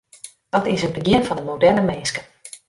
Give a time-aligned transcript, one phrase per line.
[0.49, 2.21] Dat is it begjin fan de moderne minske.